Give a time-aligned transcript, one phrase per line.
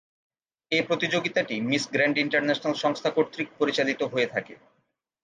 [0.71, 4.53] এ প্রতিযোগিতাটি Miss Grand International সংস্থা কর্তৃক পরিচালিত হয়ে থাকে।